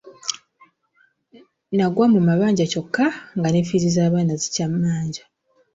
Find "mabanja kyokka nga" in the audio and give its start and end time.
2.27-3.47